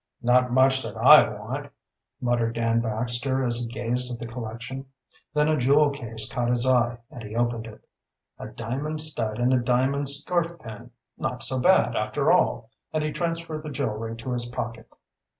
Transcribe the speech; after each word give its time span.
"Not 0.23 0.51
much 0.51 0.81
that 0.81 0.97
I 0.97 1.29
want," 1.29 1.71
muttered 2.19 2.53
Dan 2.55 2.79
Baxter, 2.81 3.43
as 3.43 3.57
he 3.59 3.67
gazed 3.67 4.11
at 4.11 4.17
the 4.17 4.25
collection. 4.25 4.87
Then 5.31 5.47
a 5.47 5.55
jewel 5.55 5.91
case 5.91 6.27
caught 6.27 6.49
his 6.49 6.65
eye 6.65 6.97
and 7.11 7.21
he 7.21 7.35
opened 7.35 7.67
it. 7.67 7.87
"A 8.39 8.47
diamond 8.47 8.99
stud 8.99 9.37
and 9.37 9.53
a 9.53 9.59
diamond 9.59 10.09
scarf 10.09 10.57
pin! 10.59 10.89
Not 11.19 11.43
so 11.43 11.61
bad, 11.61 11.95
after 11.95 12.31
all!" 12.31 12.71
And 12.91 13.03
he 13.03 13.11
transferred 13.11 13.61
the 13.61 13.69
jewelry 13.69 14.15
to 14.15 14.31
his 14.31 14.47
pocket. 14.47 14.89